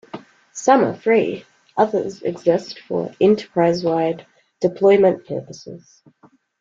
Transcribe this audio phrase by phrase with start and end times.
[0.53, 1.45] Some are free;
[1.77, 4.25] others exist for enterprise-wide
[4.59, 6.01] deployment purposes.